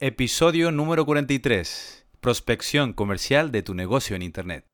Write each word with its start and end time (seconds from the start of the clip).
Episodio 0.00 0.72
número 0.72 1.06
43. 1.06 2.04
Prospección 2.18 2.94
comercial 2.94 3.52
de 3.52 3.62
tu 3.62 3.74
negocio 3.74 4.16
en 4.16 4.22
Internet. 4.22 4.73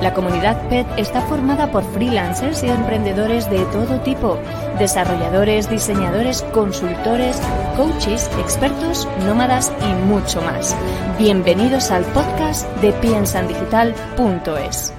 La 0.00 0.14
comunidad 0.14 0.66
PET 0.70 0.86
está 0.96 1.20
formada 1.20 1.70
por 1.70 1.84
freelancers 1.92 2.62
y 2.62 2.68
emprendedores 2.68 3.50
de 3.50 3.58
todo 3.66 4.00
tipo, 4.00 4.38
desarrolladores, 4.78 5.68
diseñadores, 5.68 6.40
consultores, 6.54 7.38
coaches, 7.76 8.30
expertos, 8.38 9.06
nómadas 9.26 9.70
y 9.82 9.92
mucho 10.06 10.40
más. 10.40 10.74
Bienvenidos 11.18 11.90
al 11.90 12.06
podcast 12.06 12.66
de 12.80 12.92
piensandigital.es. 12.92 14.94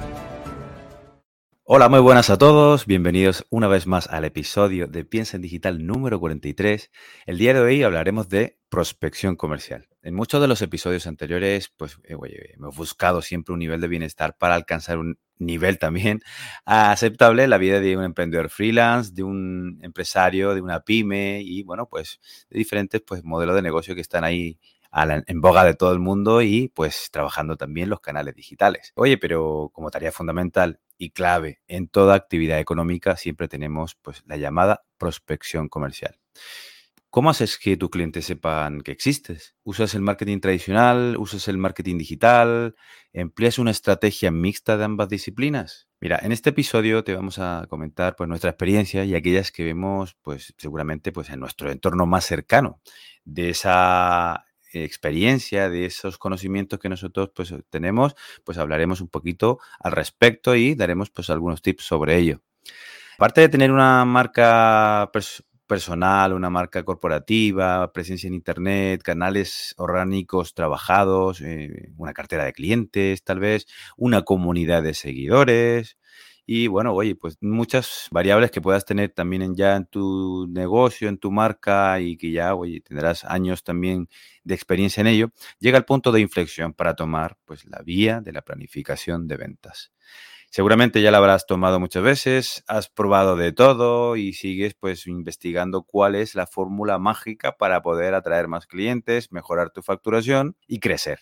Hola, 1.64 1.90
muy 1.90 2.00
buenas 2.00 2.30
a 2.30 2.38
todos. 2.38 2.86
Bienvenidos 2.86 3.44
una 3.50 3.67
vez 3.67 3.88
más 3.88 4.08
al 4.08 4.23
episodio 4.23 4.88
de 4.88 5.04
Piensa 5.04 5.38
en 5.38 5.42
Digital 5.42 5.84
número 5.84 6.20
43. 6.20 6.92
El 7.26 7.40
día 7.40 7.56
de 7.56 7.59
hoy 7.59 7.81
hablaremos 7.81 8.30
de 8.30 8.59
prospección 8.70 9.36
comercial. 9.36 9.87
En 10.04 10.14
muchos 10.14 10.40
de 10.42 10.48
los 10.48 10.62
episodios 10.62 11.08
anteriores, 11.08 11.70
pues 11.76 11.98
eh, 12.04 12.16
me 12.58 12.68
he 12.68 12.76
buscado 12.76 13.22
siempre 13.22 13.53
un 13.53 13.59
nivel 13.59 13.81
de 13.81 13.88
bienestar 13.88 14.38
para 14.38 14.56
alcanzar 14.56 14.98
un 15.00 15.20
nivel 15.40 15.80
también 15.80 16.22
aceptable 16.66 17.48
la 17.48 17.58
vida 17.58 17.80
de 17.80 17.98
un 17.98 18.03
emprendedor 18.03 18.50
freelance, 18.50 19.12
de 19.14 19.23
un 19.23 19.80
empresario, 19.81 20.53
de 20.56 20.62
una 20.62 20.81
pyme 20.81 21.42
y 21.42 21.64
bueno, 21.64 21.88
pues 21.90 22.20
de 22.50 22.58
diferentes 22.58 23.02
pues, 23.02 23.23
modelos 23.23 23.56
de 23.56 23.62
negocio 23.62 23.95
que 23.95 24.02
están 24.02 24.23
ahí 24.23 24.59
en 25.28 25.42
boga 25.42 25.64
de 25.64 25.75
todo 25.75 25.92
el 25.92 26.00
mundo 26.00 26.42
y 26.42 26.70
pues 26.70 27.09
trabajando 27.12 27.56
también 27.56 27.90
los 27.90 28.00
canales 28.00 28.34
digitales. 28.34 28.94
Oye, 28.95 29.18
pero 29.18 29.70
como 29.73 29.92
tarea 29.92 30.12
fundamental 30.12 30.80
y 30.98 31.12
clave 31.12 31.62
en 31.68 31.88
toda 31.88 32.16
actividad 32.16 32.59
económica 32.59 33.16
siempre 33.18 33.48
tenemos 33.48 33.95
pues 33.95 34.23
la 34.25 34.38
llamada 34.38 34.86
prospección 34.98 35.70
comercial. 35.70 36.18
¿Cómo 37.18 37.32
haces 37.32 37.58
que 37.58 37.78
tus 37.78 37.90
clientes 37.90 38.26
sepan 38.26 38.82
que 38.82 38.92
existes? 38.92 39.56
¿Usas 39.64 39.96
el 39.96 40.04
marketing 40.04 40.40
tradicional? 40.40 41.18
¿Usas 41.18 41.48
el 41.48 41.58
marketing 41.58 41.98
digital? 41.98 42.76
¿Empleas 43.12 43.58
una 43.58 43.72
estrategia 43.72 44.30
mixta 44.30 44.78
de 44.78 44.84
ambas 44.84 45.09
disciplinas? 45.09 45.88
Mira, 46.00 46.20
en 46.22 46.32
este 46.32 46.52
episodio 46.52 47.04
te 47.04 47.16
vamos 47.16 47.40
a 47.40 47.66
comentar 47.70 48.16
pues 48.16 48.30
nuestra 48.30 48.52
experiencia 48.52 49.04
y 49.04 49.16
aquellas 49.16 49.52
que 49.52 49.64
vemos 49.64 50.16
pues 50.22 50.54
seguramente 50.59 51.12
pues 51.12 51.32
en 51.32 51.40
nuestro 51.40 51.72
entorno 51.72 52.06
más 52.06 52.24
cercano 52.24 52.82
de 53.26 53.50
esa 53.50 54.46
experiencia, 54.72 55.72
de 55.72 55.88
esos 55.88 56.20
conocimientos 56.20 56.78
que 56.78 56.88
nosotros 56.88 57.31
pues 57.36 57.52
tenemos, 57.72 58.16
pues 58.44 58.59
hablaremos 58.59 59.02
un 59.02 59.08
poquito 59.08 59.58
al 59.80 59.94
respecto 59.94 60.54
y 60.54 60.76
daremos 60.76 61.09
pues 61.09 61.31
algunos 61.31 61.64
tips 61.64 61.84
sobre 61.84 62.16
ello. 62.16 62.44
Aparte 63.18 63.42
de 63.42 63.50
tener 63.50 63.72
una 63.72 64.06
marca 64.06 65.09
personal, 65.68 66.34
una 66.34 66.50
marca 66.50 66.84
corporativa, 66.84 67.92
presencia 67.94 68.28
en 68.28 68.34
Internet, 68.34 69.04
canales 69.04 69.74
orgánicos 69.78 70.54
trabajados, 70.54 71.42
eh, 71.42 71.92
una 71.98 72.14
cartera 72.14 72.46
de 72.46 72.54
clientes, 72.54 73.24
tal 73.24 73.40
vez, 73.40 73.68
una 73.98 74.24
comunidad 74.24 74.84
de 74.84 74.94
seguidores. 74.94 75.98
Y 76.50 76.68
bueno, 76.68 76.94
oye, 76.94 77.16
pues 77.16 77.38
muchas 77.42 78.08
variables 78.12 78.52
que 78.52 78.62
puedas 78.62 78.86
tener 78.86 79.09
también 79.12 79.41
en, 79.41 79.56
ya 79.56 79.75
en 79.75 79.86
tu 79.86 80.47
negocio, 80.50 81.09
en 81.09 81.18
tu 81.18 81.30
marca 81.31 82.00
y 82.00 82.16
que 82.18 82.31
ya, 82.31 82.56
oye, 82.56 82.80
tendrás 82.81 83.25
años 83.25 83.64
también 83.64 84.08
de 84.46 84.53
experiencia 84.56 85.02
en 85.02 85.08
ello, 85.08 85.30
llega 85.59 85.78
el 85.78 85.84
punto 85.86 86.12
de 86.14 86.22
inflexión 86.22 86.74
para 86.74 86.96
tomar 86.96 87.38
pues 87.46 87.66
la 87.66 87.81
vía 87.84 88.22
de 88.22 88.31
la 88.31 88.41
planificación 88.44 89.28
de 89.28 89.36
ventas. 89.38 89.91
Seguramente 90.50 91.02
ya 91.02 91.12
la 91.12 91.18
habrás 91.19 91.46
tomado 91.46 91.80
muchas 91.80 92.03
veces, 92.03 92.63
has 92.68 92.90
probado 92.90 93.35
de 93.35 93.52
todo 93.52 94.16
y 94.16 94.34
sigues 94.34 94.74
pues 94.74 95.06
investigando 95.06 95.84
cuál 95.84 96.16
es 96.16 96.35
la 96.35 96.47
fórmula 96.47 96.97
mágica 96.97 97.58
para 97.58 97.81
poder 97.81 98.13
atraer 98.13 98.47
más 98.47 98.66
clientes, 98.66 99.31
mejorar 99.31 99.72
tu 99.72 99.81
facturación 99.84 100.56
y 100.66 100.80
crecer. 100.80 101.19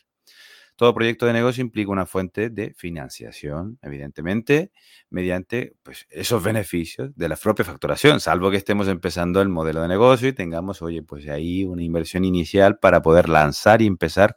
Todo 0.77 0.93
proyecto 0.93 1.25
de 1.25 1.31
negocio 1.31 1.61
implica 1.61 1.89
una 1.89 2.05
fuente 2.05 2.49
de 2.49 2.73
financiación, 2.73 3.79
evidentemente, 3.81 4.71
mediante 5.09 5.73
pues, 5.83 6.05
esos 6.09 6.43
beneficios 6.43 7.15
de 7.15 7.29
la 7.29 7.37
propia 7.37 7.63
facturación, 7.63 8.19
salvo 8.19 8.51
que 8.51 8.57
estemos 8.57 8.89
empezando 8.89 9.41
el 9.41 9.47
modelo 9.47 9.81
de 9.81 9.87
negocio 9.87 10.27
y 10.27 10.33
tengamos, 10.33 10.81
oye, 10.81 11.01
pues 11.01 11.29
ahí 11.29 11.63
una 11.63 11.81
inversión 11.81 12.25
inicial 12.25 12.77
para 12.77 13.01
poder 13.01 13.29
lanzar 13.29 13.81
y 13.81 13.87
empezar 13.87 14.35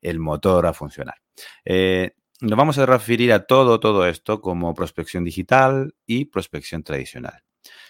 el 0.00 0.20
motor 0.20 0.66
a 0.66 0.72
funcionar. 0.72 1.16
Eh, 1.64 2.12
nos 2.44 2.58
vamos 2.58 2.76
a 2.76 2.84
referir 2.84 3.32
a 3.32 3.46
todo, 3.46 3.80
todo 3.80 4.06
esto 4.06 4.42
como 4.42 4.74
prospección 4.74 5.24
digital 5.24 5.94
y 6.06 6.26
prospección 6.26 6.82
tradicional. 6.82 7.42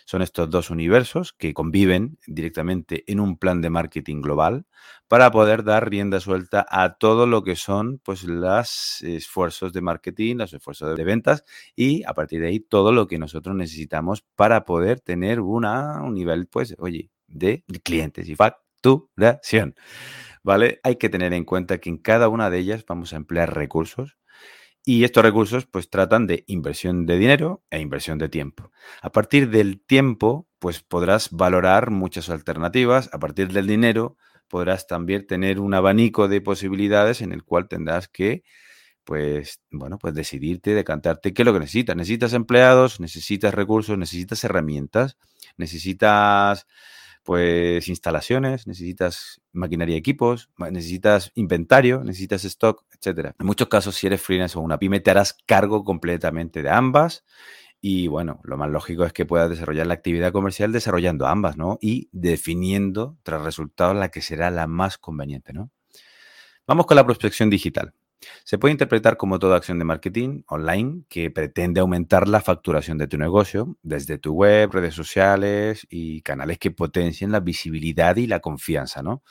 Son 0.06 0.22
estos 0.22 0.48
dos 0.48 0.70
universos 0.70 1.32
que 1.32 1.52
conviven 1.52 2.18
directamente 2.26 3.02
en 3.10 3.18
un 3.18 3.36
plan 3.36 3.60
de 3.60 3.70
marketing 3.70 4.20
global 4.20 4.66
para 5.08 5.32
poder 5.32 5.64
dar 5.64 5.90
rienda 5.90 6.20
suelta 6.20 6.64
a 6.70 6.94
todo 6.94 7.26
lo 7.26 7.42
que 7.42 7.56
son 7.56 7.98
pues 8.04 8.22
los 8.22 9.02
esfuerzos 9.02 9.72
de 9.72 9.80
marketing, 9.80 10.36
los 10.36 10.52
esfuerzos 10.52 10.96
de 10.96 11.04
ventas 11.04 11.44
y 11.74 12.04
a 12.04 12.14
partir 12.14 12.40
de 12.40 12.48
ahí 12.48 12.60
todo 12.60 12.92
lo 12.92 13.08
que 13.08 13.18
nosotros 13.18 13.56
necesitamos 13.56 14.22
para 14.36 14.64
poder 14.64 15.00
tener 15.00 15.40
una, 15.40 16.00
un 16.02 16.14
nivel 16.14 16.46
pues, 16.46 16.76
oye, 16.78 17.10
de 17.26 17.64
clientes 17.82 18.28
y 18.28 18.36
facturación. 18.36 19.74
¿Vale? 20.44 20.78
Hay 20.84 20.96
que 20.96 21.08
tener 21.08 21.32
en 21.32 21.44
cuenta 21.44 21.78
que 21.78 21.88
en 21.88 21.96
cada 21.96 22.28
una 22.28 22.50
de 22.50 22.58
ellas 22.58 22.84
vamos 22.86 23.14
a 23.14 23.16
emplear 23.16 23.54
recursos 23.54 24.18
y 24.84 25.04
estos 25.04 25.24
recursos 25.24 25.66
pues 25.66 25.88
tratan 25.88 26.26
de 26.26 26.44
inversión 26.46 27.06
de 27.06 27.18
dinero 27.18 27.62
e 27.70 27.80
inversión 27.80 28.18
de 28.18 28.28
tiempo. 28.28 28.70
A 29.00 29.10
partir 29.10 29.48
del 29.50 29.80
tiempo 29.80 30.46
pues 30.58 30.82
podrás 30.82 31.30
valorar 31.30 31.90
muchas 31.90 32.28
alternativas. 32.28 33.08
A 33.12 33.18
partir 33.18 33.52
del 33.52 33.66
dinero 33.66 34.16
podrás 34.48 34.86
también 34.86 35.26
tener 35.26 35.58
un 35.58 35.74
abanico 35.74 36.28
de 36.28 36.40
posibilidades 36.40 37.22
en 37.22 37.32
el 37.32 37.44
cual 37.44 37.66
tendrás 37.68 38.08
que 38.08 38.44
pues 39.04 39.60
bueno, 39.70 39.98
pues 39.98 40.14
decidirte, 40.14 40.74
decantarte 40.74 41.34
qué 41.34 41.42
es 41.42 41.46
lo 41.46 41.52
que 41.52 41.60
necesitas. 41.60 41.96
Necesitas 41.96 42.32
empleados, 42.32 43.00
necesitas 43.00 43.54
recursos, 43.54 43.98
necesitas 43.98 44.42
herramientas, 44.44 45.18
necesitas 45.56 46.66
pues 47.24 47.88
instalaciones, 47.88 48.66
necesitas 48.66 49.40
maquinaria 49.52 49.96
y 49.96 49.98
equipos, 49.98 50.50
necesitas 50.70 51.32
inventario, 51.34 52.04
necesitas 52.04 52.44
stock, 52.44 52.84
etcétera. 52.96 53.34
En 53.38 53.46
muchos 53.46 53.68
casos, 53.68 53.96
si 53.96 54.06
eres 54.06 54.20
freelance 54.20 54.58
o 54.58 54.60
una 54.60 54.78
pyme, 54.78 55.00
te 55.00 55.10
harás 55.10 55.36
cargo 55.46 55.84
completamente 55.84 56.62
de 56.62 56.70
ambas. 56.70 57.24
Y 57.80 58.08
bueno, 58.08 58.40
lo 58.44 58.56
más 58.56 58.70
lógico 58.70 59.04
es 59.04 59.12
que 59.12 59.26
puedas 59.26 59.48
desarrollar 59.48 59.86
la 59.86 59.94
actividad 59.94 60.32
comercial 60.32 60.70
desarrollando 60.70 61.26
ambas, 61.26 61.56
¿no? 61.56 61.78
Y 61.80 62.08
definiendo 62.12 63.16
tras 63.22 63.42
resultados 63.42 63.96
la 63.96 64.10
que 64.10 64.22
será 64.22 64.50
la 64.50 64.66
más 64.66 64.98
conveniente, 64.98 65.52
¿no? 65.52 65.70
Vamos 66.66 66.86
con 66.86 66.96
la 66.96 67.04
prospección 67.04 67.50
digital. 67.50 67.94
Se 68.44 68.58
puede 68.58 68.72
interpretar 68.72 69.16
como 69.16 69.38
toda 69.38 69.56
acción 69.56 69.78
de 69.78 69.84
marketing 69.84 70.42
online 70.48 71.04
que 71.08 71.30
pretende 71.30 71.80
aumentar 71.80 72.28
la 72.28 72.40
facturación 72.40 72.98
de 72.98 73.06
tu 73.06 73.18
negocio 73.18 73.76
desde 73.82 74.18
tu 74.18 74.32
web, 74.32 74.70
redes 74.72 74.94
sociales 74.94 75.86
y 75.90 76.22
canales 76.22 76.58
que 76.58 76.70
potencien 76.70 77.32
la 77.32 77.40
visibilidad 77.40 78.16
y 78.16 78.26
la 78.26 78.40
confianza, 78.40 79.02
¿no? 79.02 79.22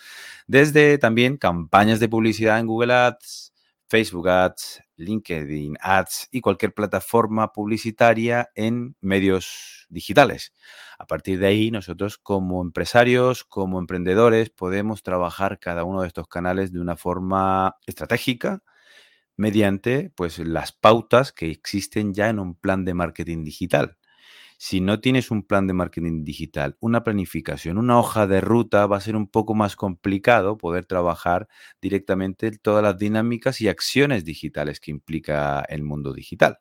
Desde 0.47 0.97
también 0.97 1.37
campañas 1.37 1.99
de 1.99 2.09
publicidad 2.09 2.59
en 2.59 2.67
Google 2.67 2.93
Ads, 2.93 3.53
Facebook 3.87 4.29
Ads, 4.29 4.81
LinkedIn 4.97 5.77
Ads 5.79 6.29
y 6.31 6.41
cualquier 6.41 6.73
plataforma 6.73 7.51
publicitaria 7.51 8.49
en 8.55 8.95
medios 9.01 9.85
digitales. 9.89 10.53
A 10.97 11.05
partir 11.05 11.39
de 11.39 11.47
ahí, 11.47 11.71
nosotros 11.71 12.17
como 12.17 12.61
empresarios, 12.61 13.43
como 13.43 13.79
emprendedores, 13.79 14.49
podemos 14.49 15.03
trabajar 15.03 15.59
cada 15.59 15.83
uno 15.83 16.01
de 16.01 16.07
estos 16.07 16.27
canales 16.27 16.71
de 16.71 16.79
una 16.79 16.95
forma 16.95 17.75
estratégica, 17.85 18.63
mediante 19.37 20.11
pues 20.15 20.39
las 20.39 20.71
pautas 20.71 21.31
que 21.31 21.49
existen 21.51 22.13
ya 22.13 22.29
en 22.29 22.39
un 22.39 22.55
plan 22.55 22.85
de 22.85 22.93
marketing 22.93 23.43
digital. 23.43 23.97
Si 24.57 24.79
no 24.79 25.01
tienes 25.01 25.31
un 25.31 25.43
plan 25.43 25.67
de 25.67 25.73
marketing 25.73 26.23
digital, 26.23 26.77
una 26.79 27.03
planificación, 27.03 27.77
una 27.77 27.99
hoja 27.99 28.27
de 28.27 28.39
ruta, 28.41 28.87
va 28.87 28.97
a 28.97 29.01
ser 29.01 29.15
un 29.15 29.27
poco 29.27 29.55
más 29.55 29.75
complicado 29.75 30.57
poder 30.57 30.85
trabajar 30.85 31.47
directamente 31.81 32.51
todas 32.51 32.83
las 32.83 32.97
dinámicas 32.97 33.59
y 33.61 33.67
acciones 33.67 34.23
digitales 34.23 34.79
que 34.79 34.91
implica 34.91 35.61
el 35.67 35.83
mundo 35.83 36.13
digital. 36.13 36.59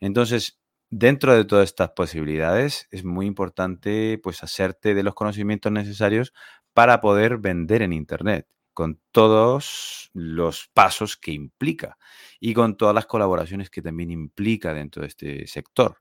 Entonces, 0.00 0.60
dentro 0.90 1.34
de 1.34 1.44
todas 1.44 1.68
estas 1.68 1.90
posibilidades, 1.90 2.86
es 2.90 3.04
muy 3.04 3.26
importante 3.26 4.18
pues 4.22 4.42
hacerte 4.44 4.94
de 4.94 5.02
los 5.02 5.14
conocimientos 5.14 5.72
necesarios 5.72 6.32
para 6.72 7.00
poder 7.00 7.38
vender 7.38 7.82
en 7.82 7.92
Internet 7.92 8.46
con 8.74 9.00
todos 9.12 10.10
los 10.12 10.68
pasos 10.74 11.16
que 11.16 11.32
implica 11.32 11.96
y 12.40 12.54
con 12.54 12.76
todas 12.76 12.94
las 12.94 13.06
colaboraciones 13.06 13.70
que 13.70 13.82
también 13.82 14.10
implica 14.10 14.74
dentro 14.74 15.02
de 15.02 15.08
este 15.08 15.46
sector. 15.46 15.98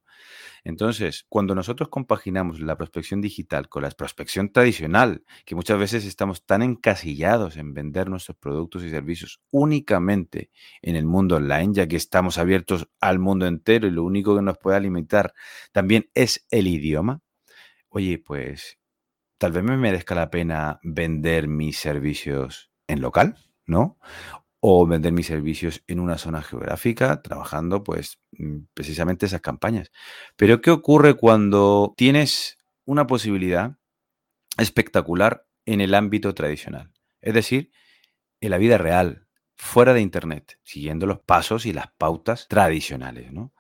Entonces, 0.64 1.25
cuando 1.30 1.56
nosotros 1.56 1.90
compaginamos 1.90 2.60
la 2.60 2.78
prospección 2.78 3.22
digital 3.22 3.68
con 3.70 3.84
la 3.84 3.92
prospección 3.92 4.52
tradicional, 4.52 5.24
que 5.46 5.56
muchas 5.56 5.78
veces 5.78 6.06
estamos 6.06 6.46
tan 6.46 6.62
encasillados 6.62 7.58
en 7.58 7.74
vender 7.74 8.10
nuestros 8.10 8.38
productos 8.38 8.84
y 8.84 8.90
servicios 8.90 9.42
únicamente 9.52 10.52
en 10.81 10.96
el 10.96 11.06
mundo 11.06 11.36
online, 11.38 11.74
ya 11.74 11.88
que 11.88 11.98
estamos 11.98 12.38
abiertos 12.38 12.88
al 13.02 13.20
mundo 13.20 13.46
entero 13.48 13.88
y 13.88 13.92
lo 13.92 14.04
único 14.04 14.36
que 14.36 14.42
nos 14.42 14.58
puede 14.58 14.78
alimentar 14.78 15.34
también 15.72 16.10
es 16.14 16.46
el 16.50 16.68
idioma, 16.68 17.22
oye, 17.90 18.20
pues 18.20 18.78
tal 19.44 19.51
vez 19.51 19.66
me 19.66 19.75
merezca 19.75 20.16
la 20.16 20.31
pena 20.31 20.80
vender 20.84 21.50
mis 21.50 21.78
servicios 21.78 22.72
en 22.88 23.01
local, 23.01 23.36
¿no? 23.66 24.00
o 24.62 24.88
vender 24.88 25.12
mis 25.12 25.28
servicios 25.28 25.84
en 25.88 26.00
una 26.00 26.18
zona 26.18 26.42
geográfica, 26.42 27.22
trabajando 27.22 27.84
pues 27.84 28.22
mm, 28.31 28.60
precisamente 28.74 29.25
esas 29.25 29.42
campañas. 29.42 29.92
Pero 30.38 30.62
¿qué 30.62 30.72
ocurre 30.72 31.16
cuando 31.16 31.94
tienes 31.98 32.57
una 32.86 33.06
posibilidad 33.06 33.75
espectacular 34.57 35.46
en 35.66 35.81
el 35.81 35.94
ámbito 35.94 36.34
tradicional? 36.34 36.94
Es 37.19 37.34
decir, 37.34 37.69
en 38.39 38.50
la 38.50 38.57
vida 38.57 38.78
real, 38.78 39.28
fuera 39.57 39.94
de 39.94 40.00
Internet, 40.00 40.57
siguiendo 40.63 41.06
los 41.06 41.19
pasos 41.19 41.66
y 41.66 41.74
las 41.74 41.88
pautas 41.98 42.48
tradicionales. 42.48 43.34
¿no? 43.34 43.54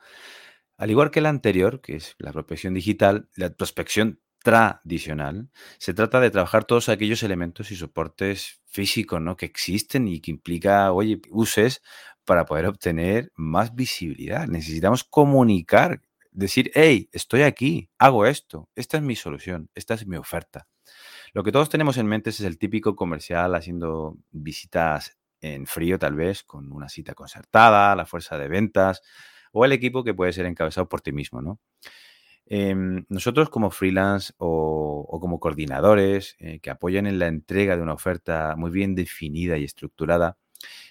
Al 0.77 0.91
igual 0.91 1.11
que 1.11 1.19
la 1.19 1.27
anterior, 1.27 1.81
que 1.81 1.97
es 1.97 2.15
la 2.19 2.31
prospección 2.31 2.73
digital, 2.73 3.27
la 3.35 3.49
prospección 3.49 4.21
tradicional, 4.43 5.49
se 5.79 5.93
trata 5.95 6.19
de 6.19 6.29
trabajar 6.29 6.65
todos 6.65 6.89
aquellos 6.89 7.23
elementos 7.23 7.71
y 7.71 7.75
soportes 7.75 8.61
físicos 8.67 9.21
¿no? 9.21 9.37
que 9.37 9.45
existen 9.47 10.07
y 10.07 10.19
que 10.19 10.31
implica, 10.31 10.91
oye, 10.91 11.21
uses 11.31 11.81
para 12.25 12.45
poder 12.45 12.67
obtener 12.67 13.31
más 13.35 13.73
visibilidad. 13.75 14.47
Necesitamos 14.47 15.03
comunicar, 15.03 16.01
decir, 16.31 16.71
hey, 16.75 17.09
estoy 17.11 17.43
aquí, 17.43 17.89
hago 17.97 18.25
esto, 18.25 18.69
esta 18.75 18.97
es 18.97 19.03
mi 19.03 19.15
solución, 19.15 19.69
esta 19.75 19.95
es 19.95 20.05
mi 20.05 20.17
oferta. 20.17 20.67
Lo 21.33 21.43
que 21.43 21.51
todos 21.51 21.69
tenemos 21.69 21.97
en 21.97 22.07
mente 22.07 22.29
es 22.29 22.41
el 22.41 22.57
típico 22.57 22.95
comercial 22.95 23.55
haciendo 23.55 24.17
visitas 24.31 25.17
en 25.41 25.65
frío, 25.67 25.99
tal 25.99 26.15
vez, 26.15 26.43
con 26.43 26.71
una 26.71 26.89
cita 26.89 27.13
concertada, 27.15 27.95
la 27.95 28.05
fuerza 28.05 28.37
de 28.37 28.47
ventas 28.47 29.01
o 29.51 29.65
el 29.65 29.71
equipo 29.71 30.03
que 30.03 30.13
puede 30.13 30.33
ser 30.33 30.45
encabezado 30.45 30.89
por 30.89 31.01
ti 31.01 31.11
mismo, 31.11 31.41
¿no? 31.41 31.59
Em, 32.45 33.05
nosotros 33.09 33.49
como 33.49 33.71
freelance 33.71 34.33
o, 34.37 35.17
como 35.21 35.39
coordinadores 35.39 36.35
eh, 36.39 36.59
que 36.59 36.69
apoyan 36.69 37.07
en 37.07 37.17
la 37.19 37.27
entrega 37.27 37.77
de 37.77 37.81
una 37.83 37.93
oferta 37.93 38.55
muy 38.57 38.69
bien 38.71 38.95
definida 38.95 39.57
y 39.57 39.63
estructurada, 39.63 40.37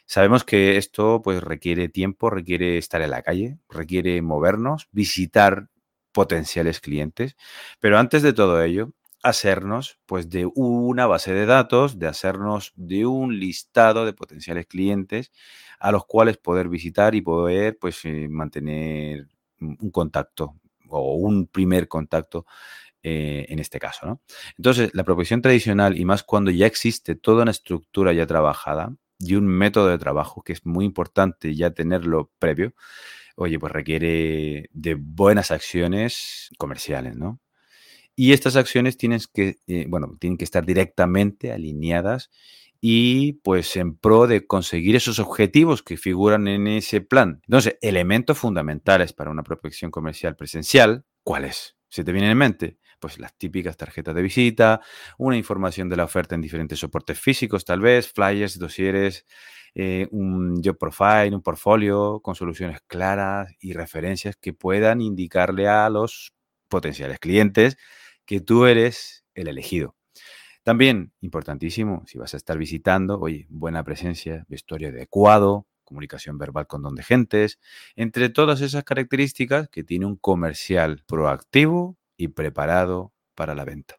sabemos 0.06 0.44
que 0.44 0.76
esto 0.78 1.22
pues 1.22 1.42
requiere 1.42 1.88
tiempo, 1.88 2.30
requiere 2.30 2.78
estar 2.78 3.02
en 3.02 3.10
la 3.10 3.22
calle, 3.22 3.58
requiere 3.68 4.22
movernos, 4.22 4.88
visitar 4.92 5.68
potenciales 6.12 6.80
clientes, 6.80 7.36
pero 7.80 7.98
antes 7.98 8.22
de 8.22 8.32
todo 8.34 8.62
ello, 8.62 8.92
hacernos 9.22 9.98
pues 10.06 10.30
de 10.30 10.46
una 10.54 11.06
base 11.06 11.32
de 11.34 11.46
datos, 11.46 11.98
de 11.98 12.08
hacernos 12.08 12.72
de 12.76 13.06
un 13.06 13.38
listado 13.38 14.04
de 14.06 14.12
potenciales 14.14 14.66
clientes 14.66 15.32
a 15.80 15.92
los 15.92 16.06
cuales 16.06 16.38
poder 16.38 16.68
visitar 16.68 17.14
y 17.14 17.22
poder 17.22 17.78
pues 17.80 18.04
eh, 18.04 18.28
mantener 18.28 19.28
un 19.60 19.90
contacto 19.90 20.56
o 20.98 21.14
un 21.14 21.46
primer 21.46 21.88
contacto 21.88 22.46
eh, 23.02 23.46
en 23.48 23.58
este 23.58 23.80
caso. 23.80 24.06
¿no? 24.06 24.22
Entonces, 24.56 24.90
la 24.94 25.04
profesión 25.04 25.42
tradicional, 25.42 25.98
y 25.98 26.04
más 26.04 26.22
cuando 26.22 26.52
ya 26.52 26.66
existe 26.66 27.16
toda 27.16 27.42
una 27.42 27.50
estructura 27.50 28.12
ya 28.12 28.26
trabajada 28.26 28.94
y 29.18 29.34
un 29.34 29.46
método 29.48 29.88
de 29.88 29.98
trabajo 29.98 30.42
que 30.42 30.52
es 30.52 30.64
muy 30.64 30.84
importante 30.84 31.54
ya 31.56 31.70
tenerlo 31.70 32.30
previo, 32.38 32.74
oye, 33.36 33.58
pues 33.58 33.72
requiere 33.72 34.68
de 34.72 34.94
buenas 34.94 35.50
acciones 35.50 36.50
comerciales, 36.58 37.16
¿no? 37.16 37.40
Y 38.14 38.32
estas 38.32 38.56
acciones 38.56 38.96
tienen 38.98 39.20
que, 39.32 39.58
eh, 39.66 39.86
bueno, 39.88 40.16
tienen 40.20 40.36
que 40.36 40.44
estar 40.44 40.64
directamente 40.66 41.50
alineadas 41.52 42.30
y 42.84 43.34
pues 43.44 43.76
en 43.76 43.96
pro 43.96 44.26
de 44.26 44.44
conseguir 44.44 44.96
esos 44.96 45.20
objetivos 45.20 45.84
que 45.84 45.96
figuran 45.96 46.48
en 46.48 46.66
ese 46.66 47.00
plan. 47.00 47.40
Entonces, 47.46 47.78
elementos 47.80 48.36
fundamentales 48.36 49.12
para 49.12 49.30
una 49.30 49.44
prospección 49.44 49.92
comercial 49.92 50.34
presencial, 50.34 51.04
¿cuáles? 51.22 51.76
¿Se 51.88 52.02
te 52.02 52.10
vienen 52.10 52.32
en 52.32 52.38
mente? 52.38 52.78
Pues 52.98 53.20
las 53.20 53.38
típicas 53.38 53.76
tarjetas 53.76 54.16
de 54.16 54.22
visita, 54.22 54.80
una 55.16 55.36
información 55.36 55.88
de 55.88 55.96
la 55.96 56.04
oferta 56.04 56.34
en 56.34 56.40
diferentes 56.40 56.80
soportes 56.80 57.20
físicos, 57.20 57.64
tal 57.64 57.80
vez, 57.80 58.12
flyers, 58.12 58.58
dosieres, 58.58 59.26
eh, 59.76 60.08
un 60.10 60.60
job 60.62 60.76
profile, 60.76 61.34
un 61.36 61.42
portfolio 61.42 62.20
con 62.20 62.34
soluciones 62.34 62.80
claras 62.88 63.54
y 63.60 63.74
referencias 63.74 64.34
que 64.34 64.54
puedan 64.54 65.00
indicarle 65.00 65.68
a 65.68 65.88
los 65.88 66.32
potenciales 66.68 67.20
clientes 67.20 67.76
que 68.24 68.40
tú 68.40 68.66
eres 68.66 69.24
el 69.34 69.46
elegido. 69.46 69.94
También, 70.64 71.12
importantísimo, 71.20 72.04
si 72.06 72.18
vas 72.18 72.34
a 72.34 72.36
estar 72.36 72.56
visitando, 72.56 73.18
oye, 73.18 73.46
buena 73.50 73.82
presencia, 73.82 74.44
vestuario 74.48 74.88
adecuado, 74.90 75.66
comunicación 75.84 76.38
verbal 76.38 76.66
con 76.68 76.82
don 76.82 76.94
de 76.94 77.02
gentes, 77.02 77.58
entre 77.96 78.28
todas 78.28 78.60
esas 78.60 78.84
características 78.84 79.68
que 79.68 79.82
tiene 79.82 80.06
un 80.06 80.16
comercial 80.16 81.02
proactivo 81.06 81.96
y 82.16 82.28
preparado 82.28 83.12
para 83.34 83.54
la 83.56 83.64
venta. 83.64 83.96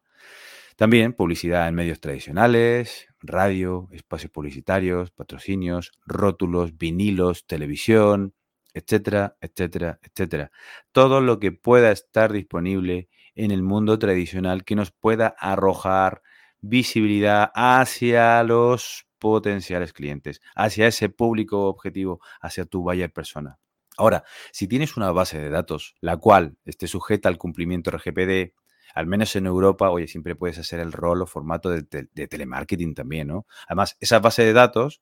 También 0.78 1.14
publicidad 1.14 1.68
en 1.68 1.76
medios 1.76 2.00
tradicionales, 2.00 3.08
radio, 3.22 3.90
espacios 3.92 4.32
publicitarios, 4.32 5.12
patrocinios, 5.12 5.92
rótulos, 6.06 6.78
vinilos, 6.78 7.46
televisión, 7.46 8.34
etcétera, 8.74 9.38
etcétera, 9.42 10.00
etcétera. 10.02 10.52
Todo 10.92 11.22
lo 11.22 11.40
que 11.40 11.52
pueda 11.52 11.92
estar 11.92 12.32
disponible 12.34 13.10
en 13.36 13.52
el 13.52 13.64
mundo 13.64 14.00
tradicional 14.00 14.64
que 14.64 14.76
nos 14.76 14.92
pueda 14.92 15.36
arrojar 15.40 16.22
visibilidad 16.64 17.52
hacia 17.54 18.42
los 18.44 19.06
potenciales 19.20 19.94
clientes, 19.94 20.42
hacia 20.56 20.88
ese 20.88 21.10
público 21.10 21.68
objetivo, 21.68 22.22
hacia 22.42 22.66
tu 22.66 22.82
buyer 22.82 23.12
persona. 23.12 23.60
Ahora, 23.98 24.24
si 24.52 24.68
tienes 24.68 24.98
una 24.98 25.12
base 25.12 25.40
de 25.40 25.50
datos, 25.50 25.96
la 26.00 26.18
cual 26.18 26.58
esté 26.66 26.88
sujeta 26.88 27.30
al 27.30 27.38
cumplimiento 27.38 27.92
RGPD, 27.92 28.54
al 28.96 29.08
menos 29.08 29.36
en 29.36 29.46
Europa, 29.46 29.90
oye, 29.90 30.08
siempre 30.08 30.36
puedes 30.36 30.58
hacer 30.58 30.80
el 30.80 30.92
rol 30.92 31.22
o 31.22 31.26
formato 31.26 31.70
de, 31.70 31.86
de, 32.12 32.28
telemarketing 32.28 32.96
también, 32.96 33.28
¿no? 33.28 33.46
Además, 33.68 33.98
esa 34.00 34.20
base 34.20 34.44
de 34.44 34.54
datos, 34.54 35.02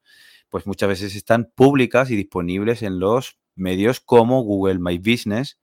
pues 0.49 0.65
muchas 0.65 0.89
veces 0.89 1.15
están 1.15 1.51
públicas 1.56 2.09
y 2.09 2.15
disponibles 2.15 2.81
en 2.81 2.99
los 2.99 3.39
medios 3.56 3.99
como 3.99 4.41
Google 4.41 4.80
My 4.80 4.97
Business, 4.97 5.59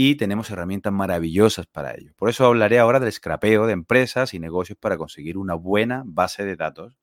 y 0.00 0.14
tenemos 0.14 0.48
herramientas 0.48 0.92
maravillosas 0.92 1.66
para 1.66 1.92
ello. 1.92 2.12
Por 2.14 2.28
eso 2.28 2.46
hablaré 2.46 2.78
ahora 2.78 3.00
del 3.00 3.10
scrapeo 3.10 3.66
de 3.66 3.72
empresas 3.72 4.32
y 4.32 4.38
negocios 4.38 4.78
para 4.80 4.96
conseguir 4.96 5.36
una 5.36 5.54
buena 5.54 6.04
base 6.06 6.44
de 6.44 6.54
datos. 6.54 6.94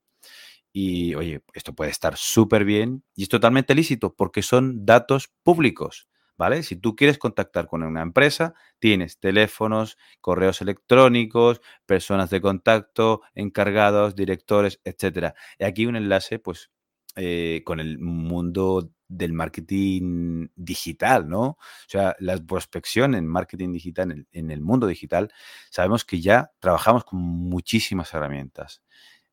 Y 0.72 1.14
oye, 1.14 1.42
esto 1.54 1.76
puede 1.76 1.92
estar 1.92 2.16
súper 2.16 2.64
bien 2.64 3.04
y 3.14 3.24
es 3.24 3.30
totalmente 3.30 3.76
lícito 3.76 4.16
porque 4.16 4.42
son 4.42 4.86
datos 4.86 5.30
públicos. 5.44 6.08
¿Vale? 6.38 6.64
Si 6.64 6.78
tú 6.78 6.96
quieres 6.96 7.18
contactar 7.18 7.68
con 7.68 7.84
una 7.84 8.02
empresa, 8.02 8.54
tienes 8.80 9.20
teléfonos, 9.20 9.98
correos 10.22 10.62
electrónicos, 10.62 11.60
personas 11.86 12.30
de 12.30 12.40
contacto, 12.40 13.22
encargados, 13.34 14.16
directores, 14.16 14.80
etcétera. 14.86 15.36
Y 15.60 15.66
aquí 15.66 15.86
un 15.86 15.98
enlace, 15.98 16.40
pues, 16.40 16.72
eh, 17.16 17.62
con 17.66 17.80
el 17.80 18.00
mundo 18.00 18.92
del 19.08 19.34
marketing 19.34 20.48
digital, 20.56 21.30
¿no? 21.30 21.44
O 21.44 21.58
sea, 21.88 22.16
la 22.20 22.38
prospección 22.38 23.16
en 23.16 23.28
marketing 23.28 23.72
digital, 23.72 24.26
en 24.32 24.52
el, 24.52 24.62
mundo 24.62 24.88
digital, 24.88 25.32
sabemos 25.70 26.06
que 26.06 26.22
ya 26.22 26.52
trabajamos 26.60 27.06
con 27.06 27.20
muchísimas 27.20 28.14
herramientas. 28.14 28.82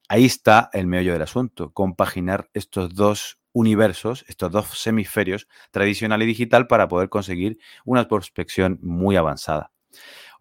Ahí 0.08 0.24
está 0.26 0.68
el 0.72 0.86
meollo 0.86 1.12
del 1.12 1.22
asunto, 1.22 1.72
compaginar 1.72 2.50
estos 2.54 2.94
dos 2.94 3.38
universos, 3.52 4.24
estos 4.28 4.50
dos 4.50 4.86
hemisferios, 4.86 5.48
tradicional 5.70 6.22
y 6.22 6.26
digital, 6.26 6.66
para 6.66 6.88
poder 6.88 7.08
conseguir 7.08 7.58
una 7.84 8.08
prospección 8.08 8.78
muy 8.82 9.16
avanzada. 9.16 9.72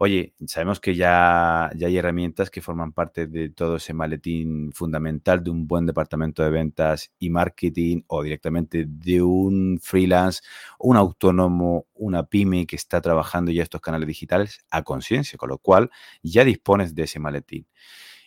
Oye, 0.03 0.33
sabemos 0.47 0.79
que 0.79 0.95
ya, 0.95 1.67
hay 1.67 1.95
herramientas 1.95 2.49
que 2.49 2.59
forman 2.59 2.91
parte 2.91 3.27
de 3.27 3.49
todo 3.49 3.75
ese 3.75 3.93
maletín 3.93 4.71
fundamental 4.73 5.43
de 5.43 5.51
un 5.51 5.67
buen 5.67 5.85
departamento 5.85 6.41
de 6.41 6.49
ventas 6.49 7.11
y 7.19 7.29
marketing 7.29 8.01
o 8.07 8.23
directamente 8.23 8.85
de 8.87 9.21
un 9.21 9.77
freelance, 9.79 10.41
un 10.79 10.97
autónomo, 10.97 11.85
una 11.93 12.23
pyme 12.23 12.65
que 12.65 12.77
está 12.77 12.99
trabajando 12.99 13.51
ya 13.51 13.61
estos 13.61 13.79
canales 13.79 14.07
digitales 14.07 14.65
a 14.71 14.81
conciencia, 14.81 15.37
con 15.37 15.49
lo 15.49 15.59
cual 15.59 15.91
ya 16.23 16.43
dispones 16.45 16.95
de 16.95 17.03
ese 17.03 17.19
maletín. 17.19 17.67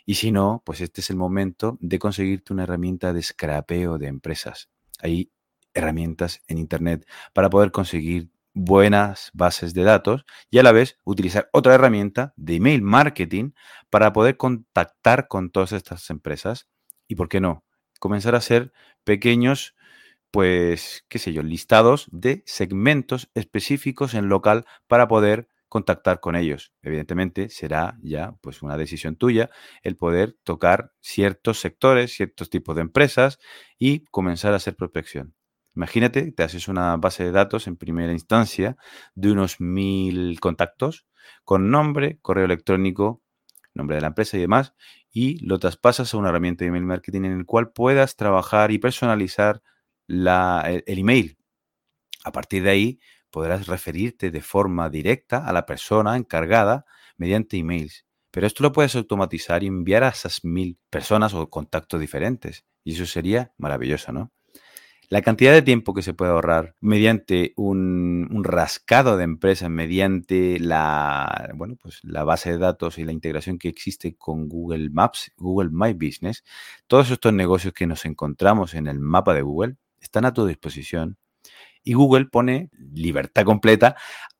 Y 0.06 0.14
si 0.14 0.30
no, 0.30 0.62
pues 0.64 0.80
este 0.80 1.00
es 1.00 1.10
el 1.10 1.16
momento 1.16 1.76
de 1.80 1.98
conseguirte 1.98 2.52
una 2.52 2.62
herramienta 2.62 3.12
de 3.12 3.20
scrapeo 3.20 3.98
de 3.98 4.06
empresas. 4.06 4.70
Hay 5.00 5.32
herramientas 5.74 6.40
en 6.46 6.58
Internet 6.58 7.04
para 7.32 7.50
poder 7.50 7.72
conseguir 7.72 8.30
buenas 8.54 9.30
bases 9.34 9.74
de 9.74 9.82
datos 9.84 10.24
y 10.50 10.58
a 10.58 10.62
la 10.62 10.72
vez 10.72 10.98
utilizar 11.04 11.48
otra 11.52 11.74
herramienta 11.74 12.32
de 12.36 12.56
email 12.56 12.82
marketing 12.82 13.52
para 13.90 14.12
poder 14.12 14.36
contactar 14.36 15.28
con 15.28 15.50
todas 15.50 15.72
estas 15.72 16.08
empresas 16.10 16.68
y, 17.08 17.16
¿por 17.16 17.28
qué 17.28 17.40
no?, 17.40 17.64
comenzar 18.00 18.34
a 18.34 18.38
hacer 18.38 18.72
pequeños, 19.04 19.74
pues, 20.30 21.04
qué 21.08 21.18
sé 21.18 21.32
yo, 21.32 21.42
listados 21.42 22.08
de 22.12 22.42
segmentos 22.46 23.30
específicos 23.34 24.14
en 24.14 24.28
local 24.28 24.66
para 24.88 25.08
poder 25.08 25.48
contactar 25.68 26.20
con 26.20 26.36
ellos. 26.36 26.72
Evidentemente 26.82 27.48
será 27.50 27.98
ya 28.02 28.34
pues 28.42 28.62
una 28.62 28.76
decisión 28.76 29.16
tuya 29.16 29.50
el 29.82 29.96
poder 29.96 30.36
tocar 30.44 30.92
ciertos 31.00 31.60
sectores, 31.60 32.12
ciertos 32.14 32.50
tipos 32.50 32.76
de 32.76 32.82
empresas 32.82 33.38
y 33.78 34.04
comenzar 34.06 34.52
a 34.54 34.56
hacer 34.56 34.76
prospección. 34.76 35.34
Imagínate, 35.74 36.30
te 36.32 36.42
haces 36.42 36.68
una 36.68 36.96
base 36.96 37.24
de 37.24 37.32
datos 37.32 37.66
en 37.66 37.76
primera 37.76 38.12
instancia 38.12 38.76
de 39.14 39.32
unos 39.32 39.60
mil 39.60 40.38
contactos 40.40 41.06
con 41.44 41.70
nombre, 41.70 42.18
correo 42.22 42.44
electrónico, 42.44 43.22
nombre 43.74 43.96
de 43.96 44.02
la 44.02 44.08
empresa 44.08 44.36
y 44.36 44.40
demás, 44.40 44.74
y 45.10 45.44
lo 45.44 45.58
traspasas 45.58 46.14
a 46.14 46.16
una 46.16 46.28
herramienta 46.28 46.64
de 46.64 46.68
email 46.68 46.84
marketing 46.84 47.24
en 47.24 47.38
el 47.38 47.46
cual 47.46 47.72
puedas 47.72 48.16
trabajar 48.16 48.70
y 48.70 48.78
personalizar 48.78 49.62
el, 50.06 50.28
el 50.86 50.98
email. 50.98 51.38
A 52.24 52.32
partir 52.32 52.62
de 52.62 52.70
ahí 52.70 53.00
podrás 53.30 53.66
referirte 53.66 54.30
de 54.30 54.40
forma 54.40 54.88
directa 54.90 55.46
a 55.46 55.52
la 55.52 55.66
persona 55.66 56.16
encargada 56.16 56.84
mediante 57.16 57.56
emails. 57.56 58.06
Pero 58.30 58.46
esto 58.46 58.62
lo 58.62 58.72
puedes 58.72 58.96
automatizar 58.96 59.62
y 59.62 59.68
enviar 59.68 60.04
a 60.04 60.08
esas 60.08 60.44
mil 60.44 60.78
personas 60.90 61.34
o 61.34 61.50
contactos 61.50 62.00
diferentes. 62.00 62.64
Y 62.84 62.94
eso 62.94 63.06
sería 63.06 63.52
maravilloso, 63.58 64.12
¿no? 64.12 64.32
La 65.08 65.20
cantidad 65.22 65.52
de 65.52 65.62
tiempo 65.62 65.92
que 65.92 66.02
se 66.02 66.14
puede 66.14 66.30
ahorrar 66.30 66.74
mediante 66.80 67.52
un, 67.56 68.42
rascado 68.42 69.16
de 69.16 69.24
empresas, 69.24 69.70
mediante 69.70 70.58
la, 70.58 71.50
bueno, 71.54 71.76
pues 71.80 72.00
la 72.02 72.24
base 72.24 72.50
de 72.50 72.58
datos 72.58 72.98
y 72.98 73.04
la 73.04 73.12
integración 73.12 73.58
que 73.58 73.68
existe 73.68 74.16
con 74.16 74.48
Google 74.48 74.90
Maps, 74.90 75.32
Google 75.36 75.70
My 75.72 75.92
Business, 75.92 76.42
todos 76.86 77.10
estos 77.10 77.32
negocios 77.32 77.74
que 77.74 77.86
nos 77.86 78.04
encontramos 78.06 78.74
en 78.74 78.86
el 78.86 78.98
mapa 78.98 79.34
de 79.34 79.42
Google 79.42 79.76
están 80.00 80.24
a 80.24 80.32
tu 80.32 80.46
disposición. 80.46 81.18
Y 81.82 81.92
Google 81.92 82.26
pone 82.26 82.70
libertad 82.78 83.44
completa 83.44 83.96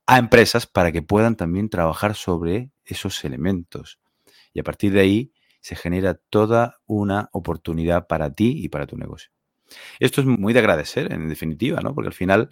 a 0.07 0.17
empresas 0.17 0.65
para 0.65 0.91
que 0.91 1.03
puedan 1.03 1.35
también 1.35 1.69
trabajar 1.69 2.15
sobre 2.15 2.71
esos 2.85 3.23
elementos. 3.23 3.99
Y 4.51 4.59
a 4.59 4.63
partir 4.63 4.93
de 4.93 5.01
ahí 5.01 5.31
se 5.61 5.75
genera 5.75 6.15
toda 6.29 6.79
una 6.85 7.29
oportunidad 7.33 8.07
para 8.07 8.33
ti 8.33 8.53
y 8.63 8.69
para 8.69 8.87
tu 8.87 8.97
negocio. 8.97 9.34
Esto 9.99 10.21
es 10.21 10.27
muy 10.27 10.53
de 10.53 10.59
agradecer, 10.59 11.11
en 11.11 11.29
definitiva, 11.29 11.81
¿no? 11.81 11.93
Porque 11.93 12.07
al 12.07 12.13
final, 12.13 12.49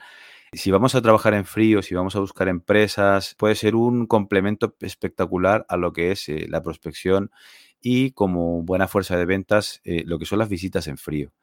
si 0.53 0.71
vamos 0.71 0.95
a 0.95 1.01
trabajar 1.01 1.33
en 1.33 1.45
frío, 1.45 1.81
si 1.81 1.95
vamos 1.95 2.15
a 2.15 2.19
buscar 2.19 2.47
empresas, 2.47 3.35
puede 3.37 3.55
ser 3.55 3.75
un 3.75 4.07
complemento 4.07 4.75
espectacular 4.81 5.65
a 5.69 5.77
lo 5.77 5.93
que 5.93 6.11
es 6.11 6.29
eh, 6.29 6.47
la 6.49 6.63
prospección 6.63 7.31
y 7.81 8.11
como 8.11 8.63
buena 8.63 8.87
fuerza 8.87 9.17
de 9.17 9.25
ventas, 9.25 9.81
eh, 9.83 10.03
lo 10.05 10.19
que 10.19 10.25
son 10.25 10.39
las 10.39 10.49
visitas 10.49 10.87
en 10.87 10.97
frío. 10.97 11.33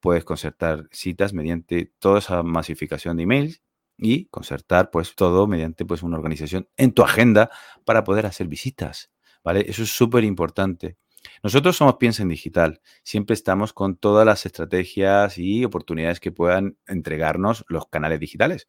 Puedes 0.00 0.24
concertar 0.24 0.88
citas 0.92 1.34
mediante 1.34 1.92
toda 1.98 2.20
esa 2.20 2.42
masificación 2.42 3.16
de 3.18 3.24
emails 3.24 3.62
y 3.98 4.26
concertar 4.26 4.90
pues 4.90 5.14
todo 5.14 5.46
mediante 5.46 5.84
pues 5.84 6.02
una 6.02 6.16
organización 6.18 6.68
en 6.76 6.92
tu 6.92 7.02
agenda 7.02 7.50
para 7.84 8.04
poder 8.04 8.26
hacer 8.26 8.48
visitas, 8.48 9.10
¿vale? 9.44 9.64
Eso 9.68 9.82
es 9.82 9.90
súper 9.90 10.24
importante. 10.24 10.96
Nosotros 11.42 11.76
somos 11.76 11.96
Piensa 11.96 12.22
en 12.22 12.28
Digital. 12.28 12.80
Siempre 13.02 13.34
estamos 13.34 13.72
con 13.72 13.96
todas 13.96 14.26
las 14.26 14.46
estrategias 14.46 15.38
y 15.38 15.64
oportunidades 15.64 16.20
que 16.20 16.32
puedan 16.32 16.78
entregarnos 16.86 17.64
los 17.68 17.86
canales 17.88 18.20
digitales. 18.20 18.68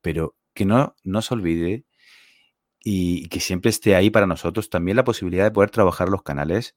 Pero 0.00 0.36
que 0.54 0.64
no, 0.64 0.96
no 1.04 1.22
se 1.22 1.34
olvide 1.34 1.84
y 2.84 3.28
que 3.28 3.40
siempre 3.40 3.70
esté 3.70 3.94
ahí 3.94 4.10
para 4.10 4.26
nosotros 4.26 4.68
también 4.68 4.96
la 4.96 5.04
posibilidad 5.04 5.44
de 5.44 5.52
poder 5.52 5.70
trabajar 5.70 6.08
los 6.08 6.22
canales 6.22 6.76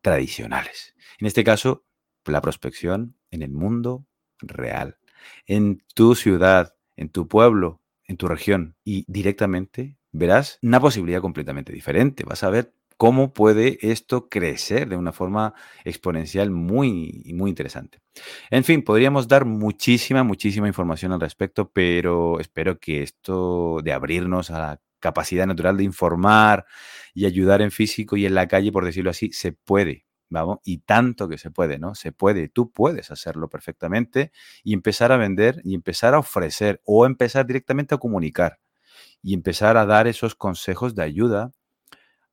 tradicionales. 0.00 0.94
En 1.18 1.26
este 1.26 1.44
caso, 1.44 1.84
la 2.24 2.40
prospección 2.40 3.16
en 3.30 3.42
el 3.42 3.52
mundo 3.52 4.06
real, 4.38 4.98
en 5.46 5.82
tu 5.94 6.14
ciudad, 6.14 6.74
en 6.96 7.08
tu 7.08 7.28
pueblo, 7.28 7.80
en 8.06 8.16
tu 8.16 8.28
región 8.28 8.76
y 8.84 9.04
directamente 9.08 9.96
verás 10.12 10.58
una 10.62 10.80
posibilidad 10.80 11.20
completamente 11.20 11.72
diferente. 11.72 12.24
Vas 12.24 12.44
a 12.44 12.50
ver 12.50 12.72
cómo 13.04 13.34
puede 13.34 13.76
esto 13.82 14.30
crecer 14.30 14.88
de 14.88 14.96
una 14.96 15.12
forma 15.12 15.52
exponencial 15.84 16.50
muy, 16.50 17.22
muy 17.34 17.50
interesante. 17.50 17.98
En 18.48 18.64
fin, 18.64 18.82
podríamos 18.82 19.28
dar 19.28 19.44
muchísima, 19.44 20.22
muchísima 20.24 20.68
información 20.68 21.12
al 21.12 21.20
respecto, 21.20 21.70
pero 21.70 22.40
espero 22.40 22.80
que 22.80 23.02
esto 23.02 23.80
de 23.84 23.92
abrirnos 23.92 24.50
a 24.50 24.58
la 24.58 24.80
capacidad 25.00 25.46
natural 25.46 25.76
de 25.76 25.84
informar 25.84 26.64
y 27.12 27.26
ayudar 27.26 27.60
en 27.60 27.72
físico 27.72 28.16
y 28.16 28.24
en 28.24 28.34
la 28.34 28.48
calle, 28.48 28.72
por 28.72 28.86
decirlo 28.86 29.10
así, 29.10 29.32
se 29.32 29.52
puede. 29.52 30.06
Vamos, 30.30 30.60
y 30.64 30.78
tanto 30.78 31.28
que 31.28 31.36
se 31.36 31.50
puede, 31.50 31.78
¿no? 31.78 31.94
Se 31.94 32.10
puede, 32.10 32.48
tú 32.48 32.72
puedes 32.72 33.10
hacerlo 33.10 33.50
perfectamente 33.50 34.32
y 34.62 34.72
empezar 34.72 35.12
a 35.12 35.18
vender 35.18 35.60
y 35.62 35.74
empezar 35.74 36.14
a 36.14 36.20
ofrecer 36.20 36.80
o 36.86 37.04
empezar 37.04 37.44
directamente 37.44 37.94
a 37.96 37.98
comunicar 37.98 38.60
y 39.20 39.34
empezar 39.34 39.76
a 39.76 39.84
dar 39.84 40.06
esos 40.06 40.34
consejos 40.34 40.94
de 40.94 41.02
ayuda 41.02 41.52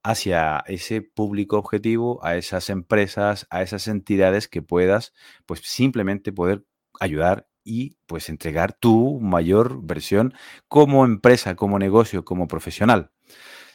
hacia 0.03 0.63
ese 0.67 1.01
público 1.01 1.58
objetivo, 1.58 2.24
a 2.25 2.36
esas 2.36 2.70
empresas, 2.70 3.48
a 3.50 3.62
esas 3.62 3.88
entidades 3.88 4.48
que 4.48 4.62
puedas, 4.62 5.13
pues 5.46 5.62
simplemente 5.63 6.31
poder 6.31 6.65
ayudar 7.00 7.48
y 7.63 7.98
pues 8.08 8.29
entregar 8.29 8.74
tu 8.74 9.20
mayor 9.20 9.81
versión 9.84 10.34
como 10.67 11.05
empresa, 11.05 11.55
como 11.55 11.77
negocio, 11.79 12.25
como 12.25 12.48
profesional. 12.48 13.12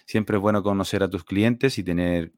Siempre 0.06 0.36
es 0.36 0.42
bueno 0.42 0.62
conocer 0.62 1.02
a 1.02 1.10
tus 1.10 1.24
clientes 1.24 1.78
y 1.78 1.84
tener 1.84 2.32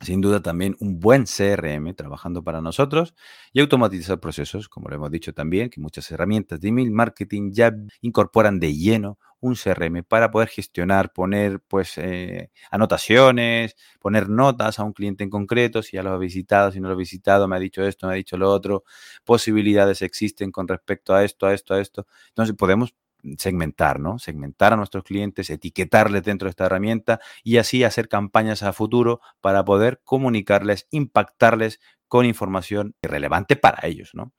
sin 0.00 0.20
duda 0.22 0.40
también 0.40 0.76
un 0.80 0.98
buen 0.98 1.26
CRM 1.26 1.94
trabajando 1.94 2.42
para 2.42 2.62
nosotros 2.62 3.14
y 3.52 3.60
automatizar 3.60 4.18
procesos, 4.18 4.68
como 4.68 4.88
lo 4.88 4.96
hemos 4.96 5.10
dicho 5.10 5.34
también, 5.34 5.68
que 5.68 5.80
muchas 5.80 6.10
herramientas 6.10 6.60
de 6.60 6.68
email 6.68 6.90
marketing 6.90 7.52
ya 7.52 7.74
incorporan 8.00 8.60
de 8.60 8.74
lleno 8.74 9.18
un 9.40 9.54
CRM 9.54 10.04
para 10.04 10.30
poder 10.30 10.48
gestionar, 10.48 11.12
poner 11.12 11.60
pues 11.60 11.98
eh, 11.98 12.50
anotaciones, 12.70 13.76
poner 13.98 14.28
notas 14.28 14.78
a 14.78 14.84
un 14.84 14.92
cliente 14.92 15.24
en 15.24 15.30
concreto, 15.30 15.82
si 15.82 15.96
ya 15.96 16.02
lo 16.02 16.10
ha 16.10 16.18
visitado, 16.18 16.70
si 16.72 16.80
no 16.80 16.88
lo 16.88 16.94
ha 16.94 16.96
visitado, 16.96 17.48
me 17.48 17.56
ha 17.56 17.58
dicho 17.58 17.82
esto, 17.84 18.06
me 18.06 18.14
ha 18.14 18.16
dicho 18.16 18.36
lo 18.36 18.50
otro, 18.50 18.84
posibilidades 19.24 20.02
existen 20.02 20.52
con 20.52 20.68
respecto 20.68 21.14
a 21.14 21.24
esto, 21.24 21.46
a 21.46 21.54
esto, 21.54 21.74
a 21.74 21.80
esto. 21.80 22.06
Entonces 22.28 22.54
podemos 22.56 22.94
segmentar, 23.38 24.00
¿no? 24.00 24.18
Segmentar 24.18 24.72
a 24.72 24.76
nuestros 24.76 25.04
clientes, 25.04 25.50
etiquetarles 25.50 26.22
dentro 26.22 26.46
de 26.46 26.50
esta 26.50 26.66
herramienta 26.66 27.20
y 27.42 27.58
así 27.58 27.84
hacer 27.84 28.08
campañas 28.08 28.62
a 28.62 28.72
futuro 28.72 29.20
para 29.40 29.64
poder 29.64 30.00
comunicarles, 30.04 30.86
impactarles 30.90 31.80
con 32.08 32.26
información 32.26 32.96
relevante 33.02 33.56
para 33.56 33.86
ellos, 33.86 34.10
¿no? 34.14 34.32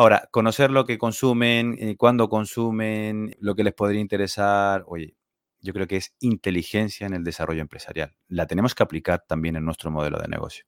Ahora, 0.00 0.30
conocer 0.30 0.70
lo 0.70 0.86
que 0.86 0.96
consumen, 0.96 1.76
eh, 1.78 1.94
cuándo 1.98 2.30
consumen, 2.30 3.36
lo 3.38 3.54
que 3.54 3.64
les 3.64 3.74
podría 3.74 4.00
interesar, 4.00 4.82
oye, 4.86 5.14
yo 5.60 5.74
creo 5.74 5.86
que 5.86 5.98
es 5.98 6.14
inteligencia 6.20 7.06
en 7.06 7.12
el 7.12 7.22
desarrollo 7.22 7.60
empresarial. 7.60 8.16
La 8.26 8.46
tenemos 8.46 8.74
que 8.74 8.82
aplicar 8.82 9.26
también 9.28 9.56
en 9.56 9.66
nuestro 9.66 9.90
modelo 9.90 10.18
de 10.18 10.28
negocio. 10.28 10.64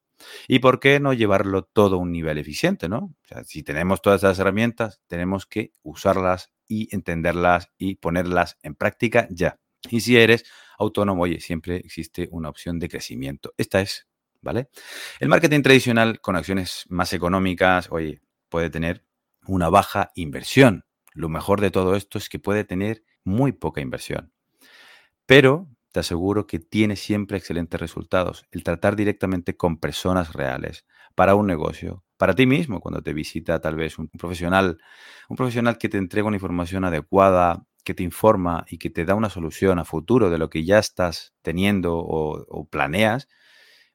¿Y 0.49 0.59
por 0.59 0.81
qué 0.81 1.01
no 1.01 1.15
llevarlo 1.15 1.62
todo 1.62 1.97
a 1.97 1.99
un 1.99 2.12
nivel 2.12 2.37
eficiente, 2.37 2.91
no? 2.91 2.99
O 2.99 3.27
sea, 3.27 3.43
si 3.45 3.62
tenemos 3.62 4.03
todas 4.03 4.23
esas 4.23 4.39
herramientas, 4.39 5.01
tenemos 5.07 5.47
que 5.47 5.73
usarlas 5.83 6.53
y 6.69 6.95
entenderlas 6.95 7.71
y 7.79 7.95
ponerlas 7.95 8.59
en 8.62 8.75
práctica 8.75 9.29
ya. 9.31 9.59
Y 9.89 10.03
si 10.03 10.19
eres 10.19 10.45
autónomo, 10.77 11.23
oye, 11.23 11.41
siempre 11.41 11.77
existe 11.77 12.29
una 12.33 12.51
opción 12.51 12.79
de 12.79 12.91
crecimiento. 12.91 13.55
Esta 13.57 13.81
es, 13.81 14.07
¿vale? 14.43 14.69
El 15.21 15.31
marketing 15.31 15.62
tradicional 15.62 16.21
con 16.21 16.37
acciones 16.37 16.85
más 16.91 17.15
económicas, 17.15 17.89
oye, 17.91 18.21
puede 18.51 18.69
tener 18.69 19.07
una 19.46 19.68
baja 19.68 20.11
inversión. 20.14 20.84
Lo 21.14 21.28
mejor 21.28 21.61
de 21.61 21.70
todo 21.70 21.96
esto 21.96 22.18
es 22.18 22.28
que 22.28 22.38
puede 22.38 22.64
tener 22.64 23.04
muy 23.25 23.52
poca 23.52 23.80
inversión. 23.80 24.32
Pero 25.26 25.68
te 25.92 26.00
aseguro 26.00 26.46
que 26.46 26.58
tiene 26.58 26.96
siempre 26.96 27.37
excelentes 27.37 27.80
resultados. 27.80 28.46
El 28.50 28.64
tratar 28.64 28.96
directamente 28.96 29.56
con 29.56 29.78
personas 29.78 30.32
reales 30.32 30.87
para 31.14 31.34
un 31.34 31.46
negocio, 31.46 32.02
para 32.16 32.34
ti 32.34 32.46
mismo, 32.46 32.80
cuando 32.80 33.02
te 33.02 33.12
visita 33.12 33.61
tal 33.61 33.76
vez 33.76 33.99
un 33.99 34.08
profesional, 34.08 34.78
un 35.28 35.37
profesional 35.37 35.76
que 35.76 35.88
te 35.88 35.99
entrega 35.99 36.26
una 36.26 36.37
información 36.37 36.84
adecuada, 36.84 37.66
que 37.84 37.94
te 37.94 38.02
informa 38.02 38.64
y 38.68 38.78
que 38.78 38.90
te 38.90 39.04
da 39.04 39.14
una 39.14 39.28
solución 39.28 39.78
a 39.78 39.84
futuro 39.84 40.30
de 40.30 40.38
lo 40.38 40.49
que 40.49 40.64
ya 40.64 40.78
estás 40.78 41.34
teniendo 41.42 41.96
o, 41.96 42.44
o 42.49 42.64
planeas, 42.66 43.28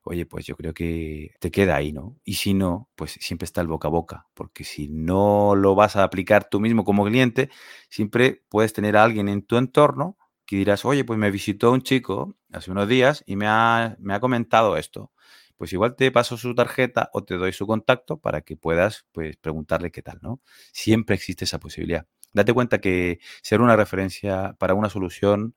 oye, 0.08 0.26
pues 0.26 0.46
yo 0.46 0.56
creo 0.56 0.74
que 0.74 1.32
te 1.40 1.52
queda 1.52 1.76
ahí, 1.76 1.92
¿no? 1.94 2.18
Y 2.24 2.36
si 2.36 2.54
no, 2.54 2.90
pues 2.96 3.12
siempre 3.20 3.46
está 3.46 3.62
el 3.62 3.68
boca 3.68 3.88
a 3.88 3.92
boca, 3.92 4.28
porque 4.34 4.64
si 4.64 4.88
no 4.90 5.56
lo 5.56 5.76
vas 5.76 5.96
a 5.96 6.04
aplicar 6.04 6.50
tú 6.50 6.60
mismo 6.60 6.84
como 6.84 7.06
cliente, 7.06 7.50
siempre 7.90 8.44
puedes 8.50 8.74
tener 8.74 8.98
a 8.98 9.04
alguien 9.04 9.30
en 9.30 9.44
tu 9.44 9.58
entorno 9.58 10.18
que 10.46 10.56
dirás, 10.56 10.86
oye, 10.86 11.04
pues 11.04 11.20
me 11.20 11.30
visitó 11.32 11.72
un 11.72 11.82
chico 11.82 12.36
hace 12.52 12.72
unos 12.72 12.88
días 12.88 13.24
y 13.28 13.36
me 13.36 13.48
ha, 13.48 13.98
me 14.00 14.14
ha 14.14 14.20
comentado 14.20 14.78
esto. 14.78 15.12
Pues 15.58 15.74
igual 15.74 15.96
te 15.96 16.12
paso 16.12 16.38
su 16.38 16.56
tarjeta 16.56 17.10
o 17.14 17.24
te 17.24 17.36
doy 17.36 17.52
su 17.52 17.68
contacto 17.68 18.20
para 18.20 18.42
que 18.42 18.56
puedas 18.56 19.06
pues, 19.12 19.38
preguntarle 19.38 19.92
qué 19.92 20.02
tal, 20.02 20.20
¿no? 20.22 20.42
Siempre 20.72 21.16
existe 21.16 21.46
esa 21.46 21.60
posibilidad. 21.60 22.08
Date 22.34 22.54
cuenta 22.54 22.80
que 22.80 23.20
ser 23.42 23.62
una 23.62 23.76
referencia 23.76 24.56
para 24.60 24.74
una 24.76 24.90
solución 24.90 25.56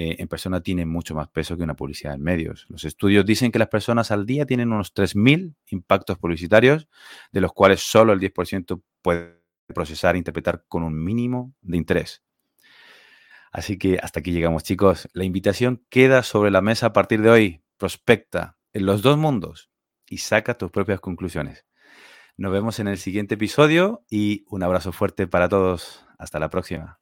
eh, 0.00 0.14
en 0.20 0.28
persona 0.28 0.60
tiene 0.60 0.86
mucho 0.86 1.16
más 1.16 1.26
peso 1.26 1.56
que 1.56 1.64
una 1.64 1.74
publicidad 1.74 2.14
en 2.14 2.22
medios. 2.22 2.66
Los 2.68 2.84
estudios 2.84 3.26
dicen 3.26 3.50
que 3.50 3.58
las 3.58 3.66
personas 3.66 4.12
al 4.12 4.26
día 4.26 4.46
tienen 4.46 4.72
unos 4.72 4.94
3.000 4.94 5.56
impactos 5.70 6.16
publicitarios, 6.18 6.86
de 7.32 7.40
los 7.40 7.52
cuales 7.52 7.80
solo 7.80 8.12
el 8.12 8.20
10% 8.20 8.80
puede 9.02 9.42
procesar 9.66 10.14
e 10.14 10.18
interpretar 10.18 10.64
con 10.68 10.84
un 10.84 11.02
mínimo 11.02 11.52
de 11.62 11.78
interés. 11.78 12.22
Así 13.50 13.76
que 13.76 13.98
hasta 14.00 14.20
aquí 14.20 14.30
llegamos, 14.30 14.62
chicos. 14.62 15.08
La 15.14 15.24
invitación 15.24 15.84
queda 15.90 16.22
sobre 16.22 16.52
la 16.52 16.60
mesa 16.60 16.86
a 16.86 16.92
partir 16.92 17.20
de 17.20 17.30
hoy. 17.30 17.62
Prospecta 17.76 18.56
en 18.72 18.86
los 18.86 19.02
dos 19.02 19.18
mundos 19.18 19.68
y 20.08 20.18
saca 20.18 20.56
tus 20.56 20.70
propias 20.70 21.00
conclusiones. 21.00 21.66
Nos 22.36 22.52
vemos 22.52 22.78
en 22.78 22.86
el 22.86 22.98
siguiente 22.98 23.34
episodio 23.34 24.04
y 24.08 24.44
un 24.48 24.62
abrazo 24.62 24.92
fuerte 24.92 25.26
para 25.26 25.48
todos. 25.48 26.06
Hasta 26.18 26.38
la 26.38 26.50
próxima. 26.50 27.00